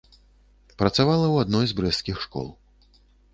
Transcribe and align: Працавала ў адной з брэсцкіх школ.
Працавала 0.79 1.27
ў 1.29 1.35
адной 1.45 1.65
з 1.73 1.77
брэсцкіх 1.81 2.17
школ. 2.25 2.49